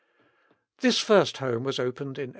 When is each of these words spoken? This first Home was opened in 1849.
This 0.79 0.97
first 0.97 1.37
Home 1.37 1.63
was 1.63 1.77
opened 1.77 2.17
in 2.17 2.29
1849. 2.29 2.29